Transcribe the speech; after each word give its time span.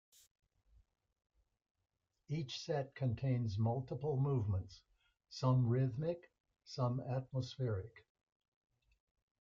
Each 2.27 2.59
set 2.65 2.95
contains 2.95 3.59
multiple 3.59 4.17
movements, 4.19 4.81
some 5.29 5.67
rhythmic, 5.67 6.31
some 6.63 7.01
atmospheric. 7.01 7.93